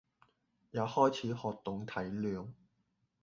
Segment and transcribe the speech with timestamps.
[0.71, 2.47] 也開始學懂體諒